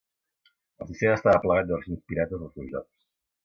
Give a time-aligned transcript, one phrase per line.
[0.85, 2.95] El sistema estava plagat de versions pirates dels seus jocs.